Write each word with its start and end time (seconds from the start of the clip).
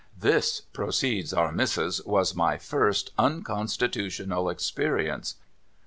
'This,' 0.29 0.61
proceeds 0.61 1.31
Our 1.31 1.51
Missis,' 1.51 2.01
was 2.15 2.33
my 2.33 2.57
first 2.57 3.11
unconstitutional 3.19 4.49
experience. 4.49 5.35